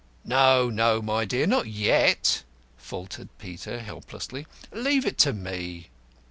"No, 0.25 0.67
no, 0.71 0.99
my 0.99 1.25
dear, 1.25 1.45
not 1.45 1.67
yet," 1.67 2.41
faltered 2.75 3.29
Peter, 3.37 3.81
helplessly; 3.81 4.47
"leave 4.71 5.05
it 5.05 5.19
to 5.19 5.31
me." 5.31 5.89